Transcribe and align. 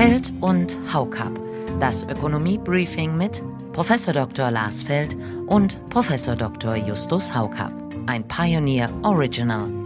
Feld 0.00 0.32
und 0.40 0.78
Haukap. 0.94 1.38
Das 1.78 2.04
Ökonomie-Briefing 2.04 3.18
mit 3.18 3.42
Prof. 3.74 3.92
Dr. 4.06 4.50
Lars 4.50 4.82
Feld 4.82 5.14
und 5.46 5.78
Prof. 5.90 6.08
Dr. 6.38 6.74
Justus 6.74 7.34
Haukap. 7.34 7.74
Ein 8.06 8.26
Pioneer 8.26 8.88
Original. 9.02 9.79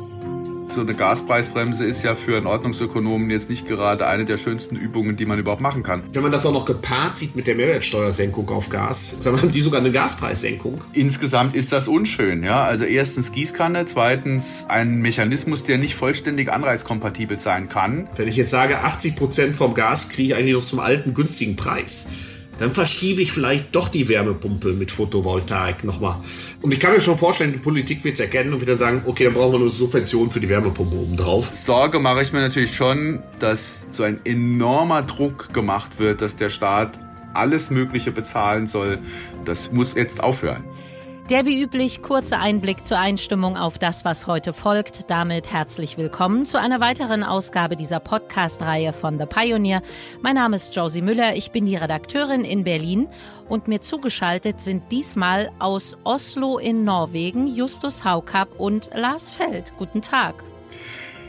So 0.74 0.80
eine 0.80 0.94
Gaspreisbremse 0.94 1.84
ist 1.84 2.02
ja 2.02 2.16
für 2.16 2.36
einen 2.36 2.48
Ordnungsökonomen 2.48 3.30
jetzt 3.30 3.48
nicht 3.48 3.68
gerade 3.68 4.08
eine 4.08 4.24
der 4.24 4.38
schönsten 4.38 4.74
Übungen, 4.74 5.16
die 5.16 5.24
man 5.24 5.38
überhaupt 5.38 5.60
machen 5.60 5.84
kann. 5.84 6.02
Wenn 6.12 6.24
man 6.24 6.32
das 6.32 6.44
auch 6.46 6.52
noch 6.52 6.64
gepaart 6.64 7.16
sieht 7.16 7.36
mit 7.36 7.46
der 7.46 7.54
Mehrwertsteuersenkung 7.54 8.50
auf 8.50 8.70
Gas, 8.70 9.16
dann 9.22 9.40
haben 9.40 9.52
die 9.52 9.60
sogar 9.60 9.78
eine 9.78 9.92
Gaspreissenkung. 9.92 10.82
Insgesamt 10.92 11.54
ist 11.54 11.70
das 11.70 11.86
unschön, 11.86 12.42
ja. 12.42 12.64
Also 12.64 12.82
erstens 12.82 13.30
Gießkanne, 13.30 13.84
zweitens 13.84 14.66
ein 14.68 14.96
Mechanismus, 14.96 15.62
der 15.62 15.78
nicht 15.78 15.94
vollständig 15.94 16.50
anreizkompatibel 16.50 17.38
sein 17.38 17.68
kann. 17.68 18.08
Wenn 18.16 18.26
ich 18.26 18.36
jetzt 18.36 18.50
sage, 18.50 18.80
80 18.80 19.14
Prozent 19.14 19.54
vom 19.54 19.74
Gas 19.74 20.08
kriege 20.08 20.30
ich 20.30 20.34
eigentlich 20.34 20.54
noch 20.54 20.66
zum 20.66 20.80
alten 20.80 21.14
günstigen 21.14 21.54
Preis 21.54 22.08
dann 22.58 22.70
verschiebe 22.70 23.20
ich 23.22 23.32
vielleicht 23.32 23.74
doch 23.74 23.88
die 23.88 24.08
Wärmepumpe 24.08 24.72
mit 24.72 24.90
Photovoltaik 24.90 25.84
nochmal. 25.84 26.16
Und 26.62 26.72
ich 26.72 26.80
kann 26.80 26.92
mir 26.92 27.00
schon 27.00 27.18
vorstellen, 27.18 27.52
die 27.52 27.58
Politik 27.58 28.04
wird 28.04 28.14
es 28.14 28.20
erkennen 28.20 28.52
und 28.52 28.60
wird 28.60 28.70
dann 28.70 28.78
sagen, 28.78 29.02
okay, 29.06 29.24
dann 29.24 29.34
brauchen 29.34 29.52
wir 29.52 29.58
nur 29.58 29.70
Subventionen 29.70 30.30
für 30.30 30.40
die 30.40 30.48
Wärmepumpe 30.48 30.94
obendrauf. 30.94 31.52
Sorge 31.56 31.98
mache 31.98 32.22
ich 32.22 32.32
mir 32.32 32.40
natürlich 32.40 32.74
schon, 32.74 33.22
dass 33.38 33.86
so 33.90 34.02
ein 34.02 34.20
enormer 34.24 35.02
Druck 35.02 35.52
gemacht 35.52 35.98
wird, 35.98 36.20
dass 36.20 36.36
der 36.36 36.50
Staat 36.50 36.98
alles 37.34 37.70
Mögliche 37.70 38.12
bezahlen 38.12 38.66
soll. 38.66 38.98
Das 39.44 39.72
muss 39.72 39.94
jetzt 39.94 40.22
aufhören. 40.22 40.64
Der 41.30 41.46
wie 41.46 41.62
üblich 41.62 42.02
kurze 42.02 42.38
Einblick 42.38 42.84
zur 42.84 42.98
Einstimmung 42.98 43.56
auf 43.56 43.78
das, 43.78 44.04
was 44.04 44.26
heute 44.26 44.52
folgt. 44.52 45.08
Damit 45.08 45.50
herzlich 45.50 45.96
willkommen 45.96 46.44
zu 46.44 46.60
einer 46.60 46.82
weiteren 46.82 47.22
Ausgabe 47.22 47.76
dieser 47.76 47.98
Podcast-Reihe 47.98 48.92
von 48.92 49.18
The 49.18 49.24
Pioneer. 49.24 49.80
Mein 50.20 50.34
Name 50.34 50.56
ist 50.56 50.76
Josie 50.76 51.00
Müller, 51.00 51.34
ich 51.34 51.50
bin 51.50 51.64
die 51.64 51.76
Redakteurin 51.76 52.42
in 52.44 52.62
Berlin 52.62 53.08
und 53.48 53.68
mir 53.68 53.80
zugeschaltet 53.80 54.60
sind 54.60 54.92
diesmal 54.92 55.50
aus 55.58 55.96
Oslo 56.04 56.58
in 56.58 56.84
Norwegen 56.84 57.46
Justus 57.46 58.04
Haukap 58.04 58.60
und 58.60 58.90
Lars 58.92 59.30
Feld. 59.30 59.72
Guten 59.78 60.02
Tag. 60.02 60.44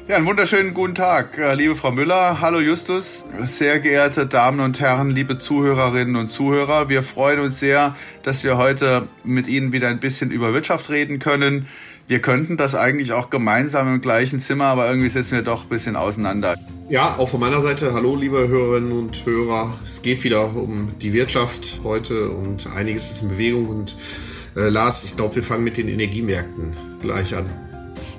Ja, 0.07 0.17
einen 0.17 0.27
wunderschönen 0.27 0.75
guten 0.75 0.93
Tag, 0.93 1.39
äh, 1.39 1.55
liebe 1.55 1.75
Frau 1.75 1.91
Müller. 1.91 2.39
Hallo 2.39 2.59
Justus, 2.59 3.25
sehr 3.47 3.79
geehrte 3.79 4.27
Damen 4.27 4.59
und 4.59 4.79
Herren, 4.79 5.09
liebe 5.09 5.39
Zuhörerinnen 5.39 6.15
und 6.15 6.31
Zuhörer. 6.31 6.89
Wir 6.89 7.01
freuen 7.01 7.39
uns 7.39 7.59
sehr, 7.59 7.95
dass 8.21 8.43
wir 8.43 8.55
heute 8.57 9.07
mit 9.23 9.47
Ihnen 9.47 9.71
wieder 9.71 9.87
ein 9.87 9.99
bisschen 9.99 10.29
über 10.29 10.53
Wirtschaft 10.53 10.91
reden 10.91 11.17
können. 11.17 11.67
Wir 12.07 12.19
könnten 12.19 12.55
das 12.55 12.75
eigentlich 12.75 13.13
auch 13.13 13.31
gemeinsam 13.31 13.95
im 13.95 13.99
gleichen 13.99 14.39
Zimmer, 14.39 14.65
aber 14.65 14.87
irgendwie 14.87 15.09
sitzen 15.09 15.37
wir 15.37 15.41
doch 15.41 15.63
ein 15.63 15.69
bisschen 15.69 15.95
auseinander. 15.95 16.53
Ja, 16.87 17.15
auch 17.17 17.29
von 17.29 17.39
meiner 17.39 17.61
Seite, 17.61 17.91
hallo 17.95 18.15
liebe 18.15 18.47
Hörerinnen 18.47 18.91
und 18.91 19.25
Hörer. 19.25 19.73
Es 19.83 20.03
geht 20.03 20.23
wieder 20.23 20.55
um 20.55 20.89
die 21.01 21.13
Wirtschaft 21.13 21.79
heute 21.83 22.29
und 22.29 22.67
einiges 22.75 23.09
ist 23.09 23.23
in 23.23 23.29
Bewegung. 23.29 23.69
Und 23.69 23.95
äh, 24.55 24.69
Lars, 24.69 25.03
ich 25.03 25.15
glaube, 25.15 25.33
wir 25.37 25.43
fangen 25.43 25.63
mit 25.63 25.77
den 25.77 25.87
Energiemärkten 25.87 26.73
gleich 27.01 27.35
an. 27.35 27.49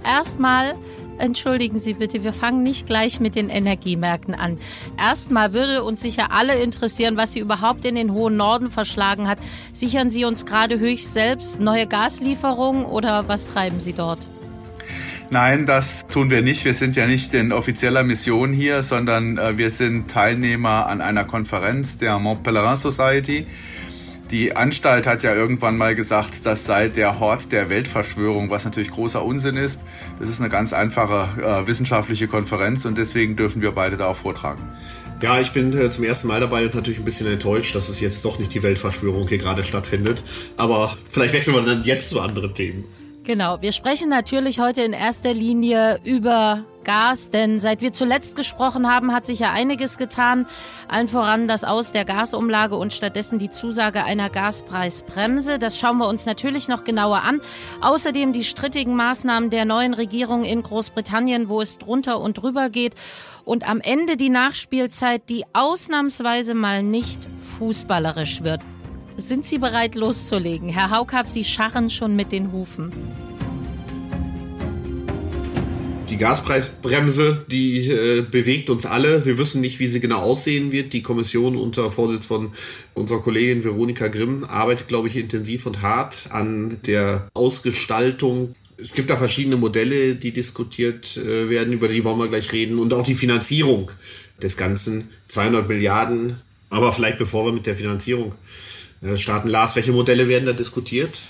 Erstmal 0.04 0.74
Entschuldigen 1.18 1.78
Sie 1.78 1.94
bitte, 1.94 2.24
wir 2.24 2.32
fangen 2.32 2.62
nicht 2.62 2.86
gleich 2.86 3.20
mit 3.20 3.34
den 3.34 3.48
Energiemärkten 3.48 4.34
an. 4.34 4.58
Erstmal 4.98 5.52
würde 5.52 5.82
uns 5.82 6.00
sicher 6.00 6.32
alle 6.32 6.56
interessieren, 6.62 7.16
was 7.16 7.32
Sie 7.32 7.40
überhaupt 7.40 7.84
in 7.84 7.94
den 7.94 8.12
hohen 8.12 8.36
Norden 8.36 8.70
verschlagen 8.70 9.28
hat. 9.28 9.38
Sichern 9.72 10.10
Sie 10.10 10.24
uns 10.24 10.46
gerade 10.46 10.78
höchst 10.78 11.12
selbst 11.12 11.60
neue 11.60 11.86
Gaslieferungen 11.86 12.84
oder 12.84 13.28
was 13.28 13.46
treiben 13.46 13.80
Sie 13.80 13.92
dort? 13.92 14.28
Nein, 15.30 15.66
das 15.66 16.06
tun 16.06 16.30
wir 16.30 16.40
nicht. 16.40 16.64
Wir 16.64 16.74
sind 16.74 16.94
ja 16.94 17.06
nicht 17.06 17.34
in 17.34 17.52
offizieller 17.52 18.04
Mission 18.04 18.52
hier, 18.52 18.84
sondern 18.84 19.38
äh, 19.38 19.58
wir 19.58 19.72
sind 19.72 20.08
Teilnehmer 20.08 20.86
an 20.86 21.00
einer 21.00 21.24
Konferenz 21.24 21.98
der 21.98 22.18
Mont 22.20 22.44
Pelerin 22.44 22.76
Society. 22.76 23.46
Die 24.30 24.56
Anstalt 24.56 25.06
hat 25.06 25.22
ja 25.22 25.32
irgendwann 25.32 25.76
mal 25.76 25.94
gesagt, 25.94 26.44
das 26.44 26.64
sei 26.64 26.88
der 26.88 27.20
Hort 27.20 27.52
der 27.52 27.70
Weltverschwörung, 27.70 28.50
was 28.50 28.64
natürlich 28.64 28.90
großer 28.90 29.24
Unsinn 29.24 29.56
ist. 29.56 29.80
Das 30.18 30.28
ist 30.28 30.40
eine 30.40 30.48
ganz 30.48 30.72
einfache 30.72 31.40
äh, 31.40 31.66
wissenschaftliche 31.68 32.26
Konferenz 32.26 32.84
und 32.86 32.98
deswegen 32.98 33.36
dürfen 33.36 33.62
wir 33.62 33.70
beide 33.70 33.96
da 33.96 34.08
auch 34.08 34.16
vortragen. 34.16 34.62
Ja, 35.22 35.40
ich 35.40 35.52
bin 35.52 35.72
äh, 35.78 35.90
zum 35.90 36.02
ersten 36.02 36.26
Mal 36.26 36.40
dabei 36.40 36.64
und 36.64 36.74
natürlich 36.74 36.98
ein 36.98 37.04
bisschen 37.04 37.28
enttäuscht, 37.28 37.76
dass 37.76 37.88
es 37.88 38.00
jetzt 38.00 38.24
doch 38.24 38.40
nicht 38.40 38.52
die 38.52 38.64
Weltverschwörung 38.64 39.28
hier 39.28 39.38
gerade 39.38 39.62
stattfindet. 39.62 40.24
Aber 40.56 40.96
vielleicht 41.08 41.32
wechseln 41.32 41.54
wir 41.54 41.62
dann 41.62 41.84
jetzt 41.84 42.10
zu 42.10 42.20
anderen 42.20 42.52
Themen. 42.52 42.84
Genau, 43.26 43.60
wir 43.60 43.72
sprechen 43.72 44.08
natürlich 44.08 44.60
heute 44.60 44.82
in 44.82 44.92
erster 44.92 45.34
Linie 45.34 45.98
über 46.04 46.64
Gas, 46.84 47.32
denn 47.32 47.58
seit 47.58 47.82
wir 47.82 47.92
zuletzt 47.92 48.36
gesprochen 48.36 48.88
haben, 48.88 49.12
hat 49.12 49.26
sich 49.26 49.40
ja 49.40 49.50
einiges 49.50 49.98
getan. 49.98 50.46
Allen 50.86 51.08
voran 51.08 51.48
das 51.48 51.64
Aus 51.64 51.90
der 51.90 52.04
Gasumlage 52.04 52.76
und 52.76 52.92
stattdessen 52.92 53.40
die 53.40 53.50
Zusage 53.50 54.04
einer 54.04 54.30
Gaspreisbremse. 54.30 55.58
Das 55.58 55.76
schauen 55.76 55.98
wir 55.98 56.06
uns 56.06 56.24
natürlich 56.24 56.68
noch 56.68 56.84
genauer 56.84 57.22
an. 57.24 57.40
Außerdem 57.80 58.32
die 58.32 58.44
strittigen 58.44 58.94
Maßnahmen 58.94 59.50
der 59.50 59.64
neuen 59.64 59.94
Regierung 59.94 60.44
in 60.44 60.62
Großbritannien, 60.62 61.48
wo 61.48 61.60
es 61.60 61.78
drunter 61.78 62.20
und 62.20 62.34
drüber 62.34 62.70
geht. 62.70 62.94
Und 63.44 63.68
am 63.68 63.80
Ende 63.80 64.16
die 64.16 64.30
Nachspielzeit, 64.30 65.28
die 65.28 65.42
ausnahmsweise 65.52 66.54
mal 66.54 66.84
nicht 66.84 67.26
fußballerisch 67.58 68.44
wird. 68.44 68.68
Sind 69.18 69.46
Sie 69.46 69.58
bereit 69.58 69.94
loszulegen? 69.94 70.68
Herr 70.68 70.90
Haukap, 70.90 71.30
Sie 71.30 71.44
scharren 71.44 71.88
schon 71.88 72.16
mit 72.16 72.32
den 72.32 72.52
Hufen. 72.52 72.92
Die 76.10 76.18
Gaspreisbremse, 76.18 77.44
die 77.50 77.90
äh, 77.90 78.20
bewegt 78.22 78.68
uns 78.68 78.84
alle. 78.84 79.24
Wir 79.24 79.38
wissen 79.38 79.60
nicht, 79.60 79.80
wie 79.80 79.86
sie 79.86 80.00
genau 80.00 80.18
aussehen 80.20 80.70
wird. 80.70 80.92
Die 80.92 81.02
Kommission 81.02 81.56
unter 81.56 81.90
Vorsitz 81.90 82.26
von 82.26 82.52
unserer 82.94 83.20
Kollegin 83.20 83.64
Veronika 83.64 84.08
Grimm 84.08 84.44
arbeitet, 84.44 84.86
glaube 84.86 85.08
ich, 85.08 85.16
intensiv 85.16 85.66
und 85.66 85.82
hart 85.82 86.28
an 86.30 86.78
der 86.86 87.28
Ausgestaltung. 87.34 88.54
Es 88.78 88.92
gibt 88.92 89.10
da 89.10 89.16
verschiedene 89.16 89.56
Modelle, 89.56 90.14
die 90.14 90.30
diskutiert 90.30 91.16
äh, 91.16 91.48
werden, 91.48 91.72
über 91.72 91.88
die 91.88 92.04
wollen 92.04 92.18
wir 92.18 92.28
gleich 92.28 92.52
reden. 92.52 92.78
Und 92.78 92.92
auch 92.92 93.04
die 93.04 93.14
Finanzierung 93.14 93.90
des 94.42 94.56
Ganzen. 94.58 95.08
200 95.28 95.68
Milliarden. 95.68 96.36
Aber 96.68 96.92
vielleicht 96.92 97.18
bevor 97.18 97.46
wir 97.46 97.52
mit 97.52 97.66
der 97.66 97.76
Finanzierung 97.76 98.34
starten. 99.16 99.48
Lars, 99.48 99.76
welche 99.76 99.92
Modelle 99.92 100.28
werden 100.28 100.46
da 100.46 100.52
diskutiert? 100.52 101.20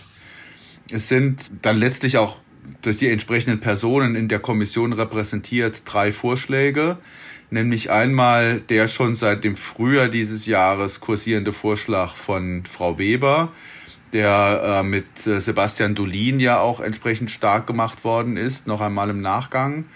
Es 0.91 1.09
sind 1.09 1.47
dann 1.62 1.78
letztlich 1.78 2.16
auch 2.16 2.37
durch 2.82 2.99
die 2.99 3.09
entsprechenden 3.09 3.60
Personen 3.60 4.15
in 4.15 4.28
der 4.28 4.38
Kommission 4.38 4.93
repräsentiert 4.93 5.82
drei 5.84 6.12
Vorschläge, 6.12 6.99
nämlich 7.50 7.91
einmal 7.91 8.60
der 8.60 8.88
schon 8.88 9.16
seit 9.16 9.44
dem 9.44 9.56
Frühjahr 9.56 10.09
dieses 10.09 10.47
Jahres 10.47 11.00
kursierende 11.00 11.53
Vorschlag 11.53 12.15
von 12.16 12.65
Frau 12.65 12.99
Weber, 12.99 13.53
der 14.12 14.81
äh, 14.81 14.83
mit 14.83 15.27
äh, 15.27 15.41
Sebastian 15.41 15.94
Dolin 15.94 16.41
ja 16.41 16.60
auch 16.60 16.81
entsprechend 16.81 17.31
stark 17.31 17.66
gemacht 17.66 18.04
worden 18.04 18.37
ist, 18.37 18.66
noch 18.66 18.81
einmal 18.81 19.10
im 19.10 19.21
Nachgang, 19.21 19.87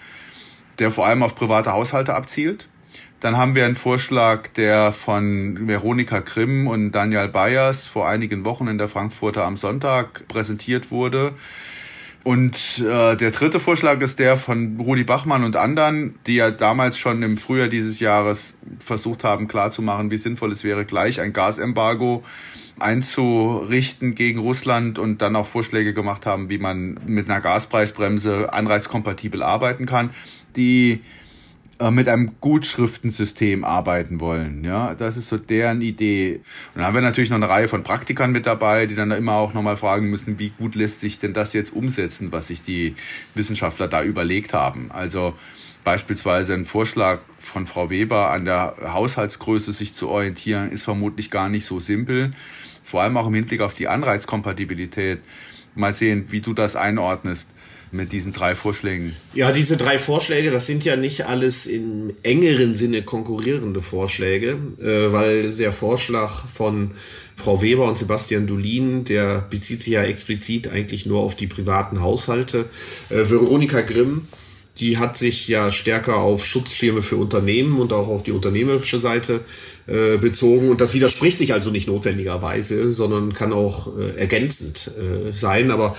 der 0.79 0.91
vor 0.91 1.05
allem 1.05 1.23
auf 1.23 1.35
private 1.35 1.71
Haushalte 1.71 2.13
abzielt. 2.13 2.67
Dann 3.21 3.37
haben 3.37 3.53
wir 3.53 3.65
einen 3.65 3.75
Vorschlag, 3.75 4.47
der 4.49 4.91
von 4.91 5.67
Veronika 5.67 6.19
Grimm 6.19 6.67
und 6.67 6.91
Daniel 6.91 7.27
Bayers 7.27 7.85
vor 7.85 8.09
einigen 8.09 8.43
Wochen 8.45 8.67
in 8.67 8.79
der 8.79 8.89
Frankfurter 8.89 9.45
am 9.45 9.57
Sonntag 9.57 10.27
präsentiert 10.27 10.89
wurde. 10.89 11.33
Und 12.23 12.79
äh, 12.79 13.15
der 13.15 13.29
dritte 13.29 13.59
Vorschlag 13.59 14.01
ist 14.01 14.17
der 14.17 14.37
von 14.37 14.79
Rudi 14.79 15.03
Bachmann 15.03 15.43
und 15.43 15.55
anderen, 15.55 16.15
die 16.25 16.35
ja 16.35 16.49
damals 16.49 16.97
schon 16.97 17.21
im 17.21 17.37
Frühjahr 17.37 17.67
dieses 17.67 17.99
Jahres 17.99 18.57
versucht 18.79 19.23
haben 19.23 19.47
klarzumachen, 19.47 20.09
wie 20.09 20.17
sinnvoll 20.17 20.51
es 20.51 20.63
wäre, 20.63 20.85
gleich 20.85 21.21
ein 21.21 21.31
Gasembargo 21.31 22.23
einzurichten 22.79 24.15
gegen 24.15 24.39
Russland 24.39 24.97
und 24.97 25.21
dann 25.21 25.35
auch 25.35 25.47
Vorschläge 25.47 25.93
gemacht 25.93 26.25
haben, 26.25 26.49
wie 26.49 26.57
man 26.57 26.99
mit 27.05 27.29
einer 27.29 27.39
Gaspreisbremse 27.39 28.51
anreizkompatibel 28.51 29.43
arbeiten 29.43 29.85
kann. 29.85 30.09
Die 30.55 31.01
mit 31.89 32.07
einem 32.07 32.33
Gutschriftensystem 32.41 33.63
arbeiten 33.63 34.19
wollen. 34.19 34.63
Ja, 34.63 34.93
das 34.93 35.17
ist 35.17 35.29
so 35.29 35.37
deren 35.37 35.81
Idee. 35.81 36.35
Und 36.35 36.43
dann 36.75 36.85
haben 36.85 36.93
wir 36.93 37.01
natürlich 37.01 37.29
noch 37.29 37.37
eine 37.37 37.49
Reihe 37.49 37.67
von 37.67 37.81
Praktikern 37.81 38.31
mit 38.31 38.45
dabei, 38.45 38.85
die 38.85 38.95
dann 38.95 39.09
immer 39.11 39.33
auch 39.33 39.53
nochmal 39.53 39.77
fragen 39.77 40.09
müssen, 40.09 40.37
wie 40.37 40.49
gut 40.49 40.75
lässt 40.75 41.01
sich 41.01 41.17
denn 41.17 41.33
das 41.33 41.53
jetzt 41.53 41.73
umsetzen, 41.73 42.31
was 42.31 42.47
sich 42.47 42.61
die 42.61 42.95
Wissenschaftler 43.33 43.87
da 43.87 44.03
überlegt 44.03 44.53
haben. 44.53 44.91
Also 44.91 45.33
beispielsweise 45.83 46.53
ein 46.53 46.65
Vorschlag 46.65 47.19
von 47.39 47.65
Frau 47.65 47.89
Weber 47.89 48.29
an 48.29 48.45
der 48.45 48.75
Haushaltsgröße 48.83 49.73
sich 49.73 49.95
zu 49.95 50.09
orientieren, 50.09 50.71
ist 50.71 50.83
vermutlich 50.83 51.31
gar 51.31 51.49
nicht 51.49 51.65
so 51.65 51.79
simpel. 51.79 52.33
Vor 52.83 53.01
allem 53.01 53.17
auch 53.17 53.27
im 53.27 53.33
Hinblick 53.33 53.61
auf 53.61 53.73
die 53.73 53.87
Anreizkompatibilität. 53.87 55.19
Mal 55.73 55.93
sehen, 55.93 56.25
wie 56.29 56.41
du 56.41 56.53
das 56.53 56.75
einordnest 56.75 57.49
mit 57.91 58.11
diesen 58.11 58.33
drei 58.33 58.55
Vorschlägen? 58.55 59.15
Ja, 59.33 59.51
diese 59.51 59.77
drei 59.77 59.99
Vorschläge, 59.99 60.51
das 60.51 60.67
sind 60.67 60.83
ja 60.83 60.95
nicht 60.95 61.25
alles 61.25 61.67
im 61.67 62.13
engeren 62.23 62.75
Sinne 62.75 63.03
konkurrierende 63.03 63.81
Vorschläge, 63.81 64.57
äh, 64.79 65.11
weil 65.11 65.51
der 65.51 65.71
Vorschlag 65.71 66.47
von 66.47 66.91
Frau 67.35 67.61
Weber 67.61 67.87
und 67.87 67.97
Sebastian 67.97 68.47
Dulin, 68.47 69.03
der 69.03 69.45
bezieht 69.49 69.83
sich 69.83 69.93
ja 69.93 70.03
explizit 70.03 70.67
eigentlich 70.67 71.05
nur 71.05 71.21
auf 71.21 71.35
die 71.35 71.47
privaten 71.47 72.01
Haushalte. 72.01 72.65
Äh, 73.09 73.29
Veronika 73.29 73.81
Grimm 73.81 74.27
die 74.79 74.97
hat 74.97 75.17
sich 75.17 75.47
ja 75.47 75.71
stärker 75.71 76.17
auf 76.17 76.45
Schutzschirme 76.45 77.01
für 77.01 77.17
Unternehmen 77.17 77.79
und 77.79 77.93
auch 77.93 78.07
auf 78.07 78.23
die 78.23 78.31
unternehmerische 78.31 78.99
Seite 78.99 79.41
äh, 79.87 80.17
bezogen. 80.17 80.69
Und 80.69 80.81
das 80.81 80.93
widerspricht 80.93 81.37
sich 81.37 81.53
also 81.53 81.71
nicht 81.71 81.87
notwendigerweise, 81.87 82.91
sondern 82.91 83.33
kann 83.33 83.53
auch 83.53 83.95
äh, 83.97 84.17
ergänzend 84.17 84.91
äh, 84.97 85.31
sein. 85.33 85.71
Aber 85.71 85.95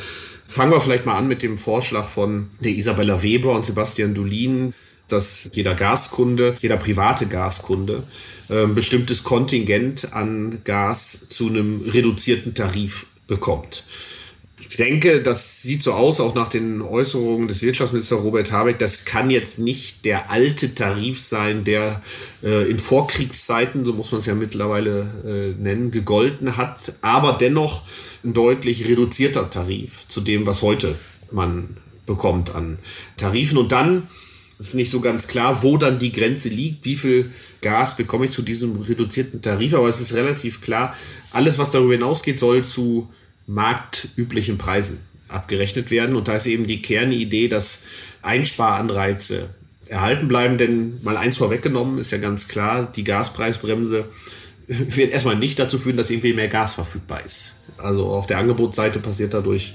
fangen 0.53 0.71
wir 0.71 0.81
vielleicht 0.81 1.07
mal 1.07 1.17
an 1.17 1.29
mit 1.29 1.43
dem 1.43 1.57
Vorschlag 1.57 2.07
von 2.07 2.51
der 2.61 2.73
Isabella 2.73 3.23
Weber 3.23 3.53
und 3.53 3.65
Sebastian 3.65 4.15
Dulin, 4.15 4.75
dass 5.09 5.51
jeder 5.53 5.75
Gaskunde, 5.75 6.57
jeder 6.61 6.77
private 6.77 7.27
Gaskunde, 7.27 8.03
ein 8.49 8.57
ähm, 8.57 8.75
bestimmtes 8.75 9.25
Kontingent 9.25 10.13
an 10.13 10.59
Gas 10.65 11.29
zu 11.29 11.49
einem 11.49 11.81
reduzierten 11.89 12.55
Tarif 12.55 13.07
bekommt. 13.27 13.85
Ich 14.69 14.77
denke, 14.77 15.21
das 15.21 15.61
sieht 15.63 15.83
so 15.83 15.93
aus, 15.93 16.21
auch 16.21 16.35
nach 16.35 16.49
den 16.49 16.83
Äußerungen 16.83 17.49
des 17.49 17.63
Wirtschaftsministers 17.63 18.23
Robert 18.23 18.53
Habeck. 18.53 18.79
Das 18.79 19.05
kann 19.05 19.29
jetzt 19.29 19.59
nicht 19.59 20.05
der 20.05 20.31
alte 20.31 20.75
Tarif 20.75 21.21
sein, 21.21 21.65
der 21.65 22.01
äh, 22.43 22.71
in 22.71 22.79
Vorkriegszeiten, 22.79 23.85
so 23.85 23.93
muss 23.93 24.13
man 24.13 24.21
es 24.21 24.27
ja 24.27 24.35
mittlerweile 24.35 25.11
äh, 25.25 25.61
nennen, 25.61 25.91
gegolten 25.91 26.57
hat, 26.57 26.95
aber 27.03 27.35
dennoch 27.35 27.83
ein 28.25 28.35
deutlich 28.35 28.89
reduzierter 28.89 29.51
Tarif 29.51 30.07
zu 30.09 30.21
dem, 30.21 30.47
was 30.47 30.63
heute 30.63 30.95
man 31.33 31.77
bekommt 32.07 32.55
an 32.55 32.79
Tarifen. 33.17 33.59
Und 33.59 33.73
dann 33.73 34.07
ist 34.59 34.75
nicht 34.75 34.91
so 34.91 35.01
ganz 35.01 35.27
klar, 35.27 35.63
wo 35.63 35.77
dann 35.77 35.99
die 35.99 36.13
Grenze 36.13 36.49
liegt, 36.49 36.85
wie 36.85 36.97
viel 36.97 37.31
Gas 37.61 37.97
bekomme 37.97 38.27
ich 38.27 38.31
zu 38.31 38.43
diesem 38.43 38.81
reduzierten 38.81 39.43
Tarif, 39.43 39.75
aber 39.75 39.89
es 39.89 40.01
ist 40.01 40.15
relativ 40.15 40.61
klar, 40.61 40.97
alles, 41.33 41.59
was 41.59 41.73
darüber 41.73 41.93
hinausgeht, 41.93 42.39
soll 42.39 42.65
zu 42.65 43.09
marktüblichen 43.47 44.59
Preisen 44.59 45.01
abgerechnet 45.29 45.91
werden. 45.91 46.17
Und 46.17 46.29
da 46.29 46.37
ist 46.37 46.47
eben 46.47 46.67
die 46.67 46.83
Kernidee, 46.83 47.49
dass 47.49 47.81
Einsparanreize 48.23 49.49
erhalten 49.89 50.29
bleiben, 50.29 50.59
denn 50.59 51.01
mal 51.03 51.17
eins 51.17 51.37
vorweggenommen 51.37 51.99
ist 51.99 52.13
ja 52.13 52.19
ganz 52.19 52.49
klar, 52.49 52.91
die 52.95 53.05
Gaspreisbremse 53.05 54.07
wird 54.67 55.13
erstmal 55.13 55.37
nicht 55.37 55.59
dazu 55.59 55.79
führen, 55.79 55.97
dass 55.97 56.11
irgendwie 56.11 56.33
mehr 56.33 56.49
Gas 56.49 56.75
verfügbar 56.75 57.25
ist. 57.25 57.55
Also 57.79 58.07
auf 58.07 58.27
der 58.27 58.39
Angebotsseite 58.39 59.01
passiert 59.01 59.35
dadurch 59.35 59.75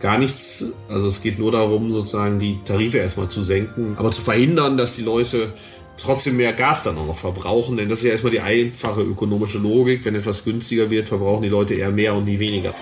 gar 0.00 0.18
nichts. 0.18 0.66
Also 0.88 1.06
es 1.06 1.22
geht 1.22 1.38
nur 1.38 1.52
darum, 1.52 1.90
sozusagen 1.90 2.38
die 2.38 2.58
Tarife 2.64 2.98
erstmal 2.98 3.28
zu 3.28 3.42
senken, 3.42 3.96
aber 3.96 4.12
zu 4.12 4.22
verhindern, 4.22 4.76
dass 4.76 4.94
die 4.96 5.02
Leute 5.02 5.52
trotzdem 5.96 6.36
mehr 6.36 6.52
Gas 6.52 6.84
dann 6.84 6.98
auch 6.98 7.06
noch 7.06 7.18
verbrauchen, 7.18 7.76
denn 7.76 7.88
das 7.88 8.00
ist 8.00 8.04
ja 8.04 8.10
erstmal 8.12 8.32
die 8.32 8.40
einfache 8.40 9.00
ökonomische 9.00 9.58
Logik. 9.58 10.04
Wenn 10.04 10.14
etwas 10.14 10.44
günstiger 10.44 10.90
wird, 10.90 11.08
verbrauchen 11.08 11.42
die 11.42 11.48
Leute 11.48 11.74
eher 11.74 11.90
mehr 11.90 12.14
und 12.14 12.26
nie 12.26 12.38
weniger. 12.38 12.74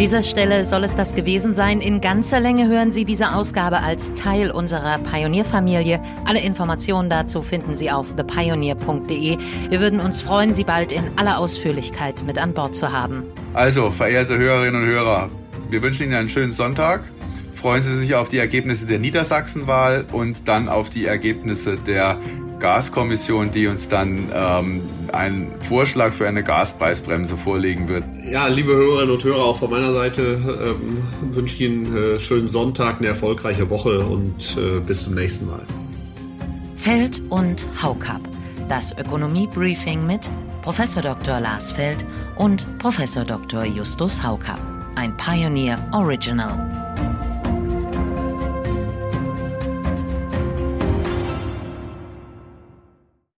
An 0.00 0.04
dieser 0.04 0.22
Stelle 0.22 0.64
soll 0.64 0.84
es 0.84 0.96
das 0.96 1.14
gewesen 1.14 1.52
sein. 1.52 1.82
In 1.82 2.00
ganzer 2.00 2.40
Länge 2.40 2.66
hören 2.68 2.90
Sie 2.90 3.04
diese 3.04 3.34
Ausgabe 3.34 3.82
als 3.82 4.14
Teil 4.14 4.50
unserer 4.50 4.96
Pionierfamilie. 4.96 6.00
Alle 6.24 6.40
Informationen 6.40 7.10
dazu 7.10 7.42
finden 7.42 7.76
Sie 7.76 7.90
auf 7.90 8.16
thepioneer.de. 8.16 9.36
Wir 9.68 9.80
würden 9.80 10.00
uns 10.00 10.22
freuen, 10.22 10.54
Sie 10.54 10.64
bald 10.64 10.90
in 10.90 11.02
aller 11.16 11.36
Ausführlichkeit 11.36 12.22
mit 12.22 12.38
an 12.38 12.54
Bord 12.54 12.74
zu 12.74 12.90
haben. 12.90 13.24
Also, 13.52 13.90
verehrte 13.90 14.38
Hörerinnen 14.38 14.82
und 14.82 14.88
Hörer, 14.88 15.28
wir 15.68 15.82
wünschen 15.82 16.04
Ihnen 16.04 16.14
einen 16.14 16.30
schönen 16.30 16.52
Sonntag 16.52 17.04
freuen 17.54 17.82
Sie 17.82 17.94
sich 17.94 18.14
auf 18.14 18.30
die 18.30 18.38
Ergebnisse 18.38 18.86
der 18.86 18.98
Niedersachsenwahl 18.98 20.06
und 20.12 20.48
dann 20.48 20.70
auf 20.70 20.88
die 20.88 21.04
Ergebnisse 21.04 21.76
der 21.76 22.18
Gaskommission, 22.60 23.50
die 23.50 23.66
uns 23.66 23.88
dann 23.88 24.28
ähm, 24.32 24.82
einen 25.12 25.48
Vorschlag 25.68 26.12
für 26.12 26.28
eine 26.28 26.44
Gaspreisbremse 26.44 27.36
vorlegen 27.36 27.88
wird. 27.88 28.04
Ja, 28.30 28.46
liebe 28.46 28.72
Hörerinnen 28.72 29.14
und 29.14 29.24
Hörer, 29.24 29.44
auch 29.44 29.58
von 29.58 29.70
meiner 29.70 29.92
Seite 29.92 30.38
ähm, 30.44 31.02
wünsche 31.34 31.54
ich 31.56 31.60
Ihnen 31.62 31.86
einen 31.86 32.16
äh, 32.16 32.20
schönen 32.20 32.48
Sonntag, 32.48 32.98
eine 32.98 33.08
erfolgreiche 33.08 33.68
Woche 33.70 34.06
und 34.06 34.56
äh, 34.56 34.80
bis 34.80 35.04
zum 35.04 35.14
nächsten 35.14 35.46
Mal. 35.46 35.62
Feld 36.76 37.20
und 37.30 37.66
Haukap. 37.82 38.20
Das 38.68 38.96
Ökonomie-Briefing 38.96 40.06
mit 40.06 40.30
Professor 40.62 41.02
Dr. 41.02 41.40
Lars 41.40 41.72
Feld 41.72 42.06
und 42.36 42.78
Professor 42.78 43.24
Dr. 43.24 43.64
Justus 43.64 44.22
Haukap. 44.22 44.60
Ein 44.94 45.16
Pioneer 45.16 45.78
Original. 45.92 46.89